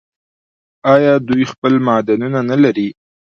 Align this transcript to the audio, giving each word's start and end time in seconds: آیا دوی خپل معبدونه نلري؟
آیا 0.93 1.13
دوی 1.27 1.43
خپل 1.51 1.73
معبدونه 1.85 2.39
نلري؟ 2.49 2.89